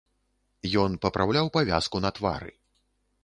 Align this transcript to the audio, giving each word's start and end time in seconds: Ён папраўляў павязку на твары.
Ён 0.83 0.91
папраўляў 1.03 1.51
павязку 1.57 1.97
на 2.05 2.09
твары. 2.21 2.51